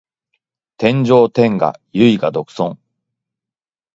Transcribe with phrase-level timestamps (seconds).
[0.03, 0.21] 天上天下唯我
[2.31, 2.55] 独尊